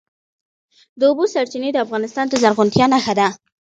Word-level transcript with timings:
د 0.99 1.01
اوبو 1.09 1.23
سرچینې 1.33 1.69
د 1.73 1.77
افغانستان 1.85 2.25
د 2.29 2.33
زرغونتیا 2.41 2.85
نښه 2.93 3.13
ده. 3.19 3.27